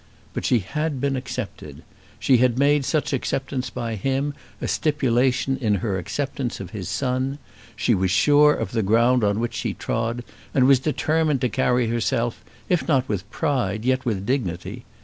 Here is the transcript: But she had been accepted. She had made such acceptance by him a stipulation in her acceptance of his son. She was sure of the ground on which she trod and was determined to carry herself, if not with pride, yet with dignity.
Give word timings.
But 0.33 0.45
she 0.45 0.57
had 0.57 0.99
been 0.99 1.15
accepted. 1.15 1.83
She 2.19 2.37
had 2.37 2.57
made 2.57 2.85
such 2.85 3.13
acceptance 3.13 3.69
by 3.69 3.93
him 3.93 4.33
a 4.59 4.67
stipulation 4.67 5.57
in 5.57 5.75
her 5.75 5.99
acceptance 5.99 6.59
of 6.59 6.71
his 6.71 6.89
son. 6.89 7.37
She 7.75 7.93
was 7.93 8.09
sure 8.09 8.51
of 8.55 8.71
the 8.71 8.81
ground 8.81 9.23
on 9.23 9.39
which 9.39 9.53
she 9.53 9.75
trod 9.75 10.23
and 10.55 10.65
was 10.65 10.79
determined 10.79 11.39
to 11.41 11.49
carry 11.49 11.85
herself, 11.85 12.43
if 12.67 12.87
not 12.87 13.07
with 13.07 13.29
pride, 13.29 13.85
yet 13.85 14.03
with 14.03 14.25
dignity. 14.25 14.85